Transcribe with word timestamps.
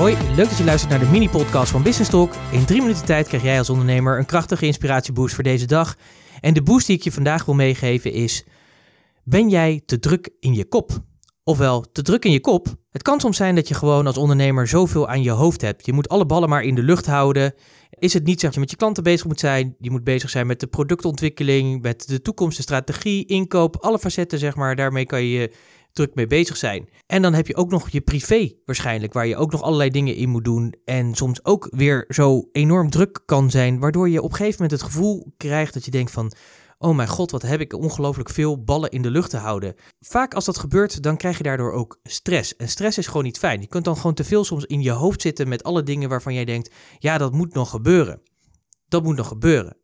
Hoi, 0.00 0.16
leuk 0.36 0.48
dat 0.48 0.58
je 0.58 0.64
luistert 0.64 0.90
naar 0.90 1.00
de 1.00 1.10
mini-podcast 1.10 1.70
van 1.70 1.82
Business 1.82 2.10
Talk. 2.10 2.32
In 2.52 2.64
drie 2.64 2.80
minuten 2.80 3.04
tijd 3.04 3.28
krijg 3.28 3.42
jij 3.42 3.58
als 3.58 3.70
ondernemer 3.70 4.18
een 4.18 4.26
krachtige 4.26 4.66
inspiratieboost 4.66 5.34
voor 5.34 5.44
deze 5.44 5.66
dag. 5.66 5.96
En 6.40 6.54
de 6.54 6.62
boost 6.62 6.86
die 6.86 6.96
ik 6.96 7.02
je 7.02 7.12
vandaag 7.12 7.44
wil 7.44 7.54
meegeven 7.54 8.12
is: 8.12 8.44
Ben 9.24 9.48
jij 9.48 9.82
te 9.86 9.98
druk 9.98 10.30
in 10.38 10.54
je 10.54 10.64
kop? 10.64 10.90
Ofwel, 11.44 11.80
te 11.92 12.02
druk 12.02 12.24
in 12.24 12.30
je 12.30 12.40
kop. 12.40 12.66
Het 12.90 13.02
kan 13.02 13.20
soms 13.20 13.36
zijn 13.36 13.54
dat 13.54 13.68
je 13.68 13.74
gewoon 13.74 14.06
als 14.06 14.16
ondernemer 14.16 14.68
zoveel 14.68 15.08
aan 15.08 15.22
je 15.22 15.30
hoofd 15.30 15.60
hebt. 15.60 15.86
Je 15.86 15.92
moet 15.92 16.08
alle 16.08 16.26
ballen 16.26 16.48
maar 16.48 16.62
in 16.62 16.74
de 16.74 16.82
lucht 16.82 17.06
houden. 17.06 17.54
Is 18.00 18.12
het 18.12 18.24
niet 18.24 18.40
zeg 18.40 18.42
dat 18.42 18.54
je 18.54 18.60
met 18.60 18.70
je 18.70 18.76
klanten 18.76 19.02
bezig 19.02 19.26
moet 19.26 19.40
zijn? 19.40 19.76
Je 19.78 19.90
moet 19.90 20.04
bezig 20.04 20.30
zijn 20.30 20.46
met 20.46 20.60
de 20.60 20.66
productontwikkeling, 20.66 21.82
met 21.82 22.08
de 22.08 22.22
toekomst, 22.22 22.56
de 22.56 22.62
strategie, 22.62 23.26
inkoop, 23.26 23.76
alle 23.76 23.98
facetten 23.98 24.38
zeg 24.38 24.56
maar. 24.56 24.76
Daarmee 24.76 25.06
kan 25.06 25.24
je 25.24 25.52
druk 25.92 26.14
mee 26.14 26.26
bezig 26.26 26.56
zijn. 26.56 26.88
En 27.06 27.22
dan 27.22 27.34
heb 27.34 27.46
je 27.46 27.56
ook 27.56 27.70
nog 27.70 27.88
je 27.88 28.00
privé 28.00 28.52
waarschijnlijk, 28.64 29.12
waar 29.12 29.26
je 29.26 29.36
ook 29.36 29.52
nog 29.52 29.62
allerlei 29.62 29.90
dingen 29.90 30.14
in 30.14 30.28
moet 30.28 30.44
doen. 30.44 30.74
En 30.84 31.14
soms 31.14 31.44
ook 31.44 31.68
weer 31.70 32.04
zo 32.08 32.48
enorm 32.52 32.90
druk 32.90 33.22
kan 33.24 33.50
zijn, 33.50 33.78
waardoor 33.78 34.08
je 34.08 34.22
op 34.22 34.30
een 34.30 34.36
gegeven 34.36 34.62
moment 34.62 34.80
het 34.80 34.90
gevoel 34.90 35.32
krijgt 35.36 35.74
dat 35.74 35.84
je 35.84 35.90
denkt 35.90 36.10
van... 36.10 36.32
Oh 36.82 36.96
mijn 36.96 37.08
god, 37.08 37.30
wat 37.30 37.42
heb 37.42 37.60
ik 37.60 37.72
ongelooflijk 37.72 38.30
veel 38.30 38.62
ballen 38.64 38.90
in 38.90 39.02
de 39.02 39.10
lucht 39.10 39.30
te 39.30 39.36
houden. 39.36 39.74
Vaak 40.00 40.34
als 40.34 40.44
dat 40.44 40.58
gebeurt, 40.58 41.02
dan 41.02 41.16
krijg 41.16 41.36
je 41.36 41.42
daardoor 41.42 41.72
ook 41.72 41.98
stress. 42.02 42.56
En 42.56 42.68
stress 42.68 42.98
is 42.98 43.06
gewoon 43.06 43.24
niet 43.24 43.38
fijn. 43.38 43.60
Je 43.60 43.66
kunt 43.66 43.84
dan 43.84 43.96
gewoon 43.96 44.14
te 44.14 44.24
veel 44.24 44.44
soms 44.44 44.64
in 44.64 44.82
je 44.82 44.90
hoofd 44.90 45.22
zitten 45.22 45.48
met 45.48 45.62
alle 45.62 45.82
dingen 45.82 46.08
waarvan 46.08 46.34
jij 46.34 46.44
denkt: 46.44 46.74
ja, 46.98 47.18
dat 47.18 47.32
moet 47.32 47.54
nog 47.54 47.70
gebeuren. 47.70 48.22
Dat 48.88 49.02
moet 49.02 49.16
nog 49.16 49.28
gebeuren. 49.28 49.76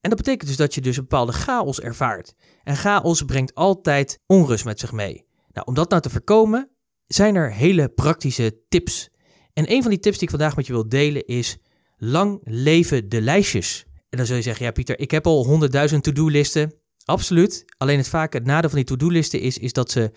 En 0.00 0.10
dat 0.10 0.18
betekent 0.18 0.48
dus 0.48 0.56
dat 0.56 0.74
je 0.74 0.80
dus 0.80 0.96
een 0.96 1.02
bepaalde 1.02 1.32
chaos 1.32 1.80
ervaart. 1.80 2.34
En 2.62 2.76
chaos 2.76 3.22
brengt 3.22 3.54
altijd 3.54 4.20
onrust 4.26 4.64
met 4.64 4.80
zich 4.80 4.92
mee. 4.92 5.26
Nou, 5.52 5.66
om 5.66 5.74
dat 5.74 5.90
nou 5.90 6.02
te 6.02 6.10
voorkomen, 6.10 6.70
zijn 7.06 7.34
er 7.34 7.52
hele 7.52 7.88
praktische 7.88 8.60
tips. 8.68 9.10
En 9.52 9.72
een 9.72 9.82
van 9.82 9.90
die 9.90 10.00
tips 10.00 10.18
die 10.18 10.24
ik 10.24 10.34
vandaag 10.34 10.56
met 10.56 10.66
je 10.66 10.72
wil 10.72 10.88
delen 10.88 11.26
is: 11.26 11.58
lang 11.96 12.40
leven 12.42 13.08
de 13.08 13.20
lijstjes. 13.20 13.86
En 14.14 14.20
dan 14.20 14.28
zul 14.28 14.36
je 14.36 14.42
zeggen: 14.42 14.64
Ja, 14.64 14.72
Pieter, 14.72 14.98
ik 14.98 15.10
heb 15.10 15.26
al 15.26 15.68
100.000 15.92 15.98
to-do-listen. 16.00 16.74
Absoluut. 17.04 17.64
Alleen 17.76 17.98
het 17.98 18.08
vaak 18.08 18.42
nadeel 18.42 18.68
van 18.68 18.78
die 18.78 18.86
to-do-listen 18.86 19.40
is, 19.40 19.58
is 19.58 19.72
dat 19.72 19.90
ze 19.90 20.10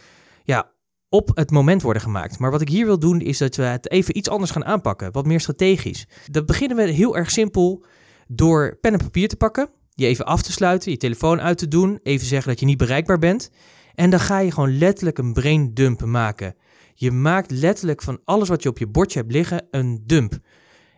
ja, 0.43 0.71
op 1.09 1.31
het 1.33 1.51
moment 1.51 1.81
worden 1.81 2.01
gemaakt. 2.01 2.39
Maar 2.39 2.51
wat 2.51 2.61
ik 2.61 2.69
hier 2.69 2.85
wil 2.85 2.99
doen, 2.99 3.21
is 3.21 3.37
dat 3.37 3.55
we 3.55 3.63
het 3.63 3.91
even 3.91 4.17
iets 4.17 4.29
anders 4.29 4.51
gaan 4.51 4.65
aanpakken. 4.65 5.11
Wat 5.11 5.25
meer 5.25 5.39
strategisch. 5.39 6.07
Dat 6.31 6.45
beginnen 6.45 6.77
we 6.77 6.83
heel 6.83 7.17
erg 7.17 7.31
simpel 7.31 7.85
door 8.27 8.77
pen 8.81 8.93
en 8.93 8.99
papier 8.99 9.27
te 9.27 9.35
pakken. 9.35 9.69
Je 9.93 10.05
even 10.05 10.25
af 10.25 10.41
te 10.41 10.51
sluiten, 10.51 10.91
je 10.91 10.97
telefoon 10.97 11.41
uit 11.41 11.57
te 11.57 11.67
doen. 11.67 11.99
Even 12.03 12.27
zeggen 12.27 12.49
dat 12.49 12.59
je 12.59 12.65
niet 12.65 12.77
bereikbaar 12.77 13.19
bent. 13.19 13.49
En 13.95 14.09
dan 14.09 14.19
ga 14.19 14.39
je 14.39 14.51
gewoon 14.51 14.77
letterlijk 14.77 15.17
een 15.17 15.33
brain 15.33 15.73
dump 15.73 16.05
maken. 16.05 16.55
Je 16.93 17.11
maakt 17.11 17.51
letterlijk 17.51 18.01
van 18.01 18.19
alles 18.23 18.49
wat 18.49 18.63
je 18.63 18.69
op 18.69 18.77
je 18.77 18.87
bordje 18.87 19.19
hebt 19.19 19.31
liggen 19.31 19.67
een 19.71 20.03
dump. 20.05 20.39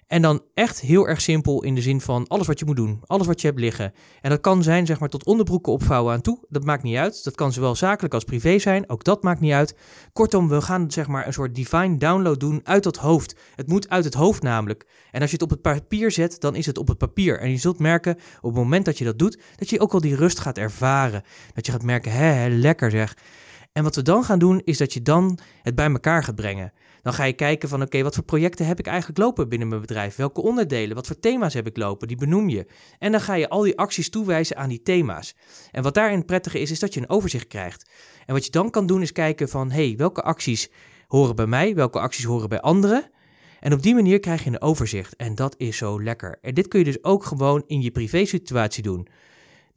En 0.10 0.22
dan 0.22 0.42
echt 0.54 0.82
heel 0.82 1.08
erg 1.08 1.22
simpel 1.22 1.64
in 1.64 1.76
de 1.76 1.82
zin 1.82 2.02
van 2.02 2.28
alles 2.28 2.48
wat 2.48 2.60
je 2.60 2.66
moet 2.66 2.76
doen, 2.76 3.00
alles 3.06 3.28
wat 3.28 3.42
je 3.42 3.48
hebt 3.48 3.60
liggen. 3.60 3.94
En 4.22 4.30
dat 4.30 4.40
kan 4.40 4.64
zijn 4.64 4.86
zeg 4.86 5.00
maar 5.00 5.10
tot 5.10 5.26
onderbroeken 5.26 5.72
opvouwen 5.74 6.14
aan 6.14 6.22
toe, 6.22 6.46
dat 6.48 6.64
maakt 6.64 6.84
niet 6.84 6.96
uit. 6.96 7.24
Dat 7.24 7.36
kan 7.36 7.54
zowel 7.54 7.76
zakelijk 7.76 8.14
als 8.14 8.24
privé 8.24 8.60
zijn, 8.60 8.90
ook 8.90 9.04
dat 9.04 9.24
maakt 9.24 9.40
niet 9.40 9.52
uit. 9.52 9.76
Kortom, 10.14 10.50
we 10.50 10.62
gaan 10.62 10.92
zeg 10.92 11.08
maar 11.08 11.28
een 11.28 11.34
soort 11.34 11.56
divine 11.56 11.98
download 11.98 12.40
doen 12.40 12.62
uit 12.64 12.86
het 12.86 12.98
hoofd. 12.98 13.36
Het 13.56 13.68
moet 13.68 13.90
uit 13.90 14.04
het 14.04 14.14
hoofd 14.14 14.42
namelijk. 14.42 14.88
En 15.12 15.22
als 15.22 15.30
je 15.30 15.36
het 15.36 15.46
op 15.46 15.50
het 15.50 15.62
papier 15.62 16.12
zet, 16.12 16.42
dan 16.42 16.56
is 16.56 16.66
het 16.66 16.78
op 16.78 16.88
het 16.88 16.98
papier. 16.98 17.40
En 17.40 17.52
je 17.52 17.58
zult 17.58 17.80
merken 17.80 18.16
op 18.42 18.50
het 18.50 18.64
moment 18.64 18.86
dat 18.86 18.98
je 18.98 19.06
dat 19.06 19.20
doet, 19.20 19.40
dat 19.56 19.70
je 19.70 19.80
ook 19.80 19.94
al 19.94 20.02
die 20.02 20.16
rust 20.16 20.40
gaat 20.40 20.58
ervaren. 20.58 21.24
Dat 21.54 21.66
je 21.66 21.72
gaat 21.72 21.84
merken, 21.84 22.12
hè, 22.12 22.48
lekker 22.48 22.92
zeg. 22.92 23.16
En 23.72 23.84
wat 23.84 23.96
we 23.96 24.02
dan 24.02 24.24
gaan 24.24 24.40
doen, 24.40 24.62
is 24.64 24.78
dat 24.78 24.94
je 24.94 25.02
dan 25.02 25.40
het 25.62 25.76
bij 25.76 25.92
elkaar 25.92 26.24
gaat 26.24 26.36
brengen. 26.36 26.74
Dan 27.02 27.14
ga 27.14 27.24
je 27.24 27.34
kijken 27.34 27.70
van 27.70 27.82
oké, 27.82 28.04
wat 28.04 28.16
voor 28.16 28.24
projecten 28.24 28.66
heb 28.66 28.80
ik 28.80 28.88
eigenlijk 28.88 29.20
lopen 29.20 29.50
binnen 29.50 29.68
mijn 29.68 29.82
bedrijf? 29.82 30.16
Welke 30.16 30.42
onderdelen, 30.42 30.96
wat 30.96 31.08
voor 31.08 31.20
thema's 31.20 31.54
heb 31.54 31.68
ik 31.68 31.78
lopen? 31.78 32.08
Die 32.08 32.18
benoem 32.18 32.50
je. 32.50 32.66
En 33.00 33.12
dan 33.12 33.22
ga 33.22 33.34
je 33.34 33.50
al 33.50 33.62
die 33.62 33.78
acties 33.78 34.10
toewijzen 34.10 34.58
aan 34.58 34.70
die 34.70 34.82
thema's. 34.82 35.36
En 35.72 35.84
wat 35.84 35.94
daarin 35.94 36.26
prettige 36.26 36.60
is, 36.60 36.72
is 36.72 36.80
dat 36.80 36.94
je 36.94 37.00
een 37.00 37.10
overzicht 37.10 37.48
krijgt. 37.48 37.90
En 38.26 38.34
wat 38.34 38.46
je 38.46 38.52
dan 38.52 38.70
kan 38.70 38.86
doen 38.86 39.02
is 39.02 39.12
kijken 39.12 39.50
van 39.50 39.72
hey, 39.72 39.94
welke 39.98 40.22
acties 40.22 40.70
horen 41.08 41.36
bij 41.36 41.48
mij? 41.48 41.76
Welke 41.76 42.00
acties 42.00 42.26
horen 42.26 42.50
bij 42.50 42.62
anderen? 42.62 43.10
En 43.60 43.74
op 43.74 43.82
die 43.82 43.94
manier 43.94 44.20
krijg 44.20 44.44
je 44.44 44.50
een 44.50 44.62
overzicht. 44.62 45.16
En 45.16 45.36
dat 45.36 45.56
is 45.58 45.78
zo 45.78 46.04
lekker. 46.04 46.38
En 46.42 46.54
dit 46.54 46.68
kun 46.68 46.80
je 46.80 46.86
dus 46.86 47.04
ook 47.04 47.24
gewoon 47.24 47.64
in 47.68 47.82
je 47.82 47.92
privé 47.92 48.26
situatie 48.26 48.84
doen. 48.84 49.08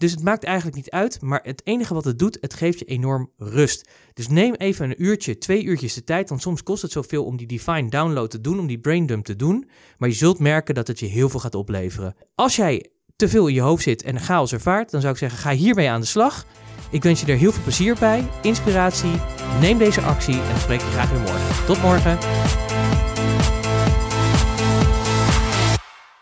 Dus 0.03 0.11
het 0.11 0.23
maakt 0.23 0.45
eigenlijk 0.45 0.77
niet 0.77 0.91
uit, 0.91 1.21
maar 1.21 1.41
het 1.43 1.61
enige 1.65 1.95
wat 1.95 2.05
het 2.05 2.19
doet, 2.19 2.39
het 2.41 2.55
geeft 2.55 2.79
je 2.79 2.85
enorm 2.85 3.31
rust. 3.37 3.89
Dus 4.15 4.29
neem 4.29 4.55
even 4.55 4.91
een 4.91 5.03
uurtje, 5.03 5.39
twee 5.39 5.63
uurtjes 5.65 5.95
de 5.95 6.05
tijd, 6.05 6.29
want 6.29 6.41
soms 6.41 6.63
kost 6.63 6.83
het 6.83 6.91
zoveel 6.91 7.25
om 7.25 7.37
die 7.37 7.47
Define 7.47 7.89
download 7.89 8.31
te 8.31 8.41
doen, 8.41 8.59
om 8.59 8.67
die 8.67 8.79
braindump 8.79 9.25
te 9.25 9.37
doen. 9.37 9.69
Maar 9.99 10.09
je 10.09 10.15
zult 10.15 10.39
merken 10.39 10.75
dat 10.75 10.87
het 10.87 10.99
je 10.99 11.07
heel 11.07 11.29
veel 11.29 11.41
gaat 11.41 11.55
opleveren. 11.55 12.15
Als 12.35 12.57
jij 12.57 12.91
te 13.17 13.29
veel 13.29 13.47
in 13.47 13.55
je 13.55 13.61
hoofd 13.61 13.83
zit 13.83 14.03
en 14.03 14.21
chaos 14.21 14.53
ervaart, 14.53 14.91
dan 14.91 15.01
zou 15.01 15.13
ik 15.13 15.19
zeggen, 15.19 15.39
ga 15.39 15.51
hiermee 15.51 15.91
aan 15.91 16.01
de 16.01 16.07
slag. 16.07 16.47
Ik 16.91 17.03
wens 17.03 17.21
je 17.21 17.27
er 17.33 17.39
heel 17.39 17.53
veel 17.53 17.63
plezier 17.63 17.97
bij, 17.99 18.29
inspiratie. 18.43 19.21
Neem 19.61 19.79
deze 19.79 20.01
actie 20.01 20.41
en 20.41 20.61
spreek 20.61 20.81
je 20.81 20.87
graag 20.87 21.11
weer 21.11 21.21
morgen. 21.21 21.65
Tot 21.67 21.83
morgen. 21.83 22.19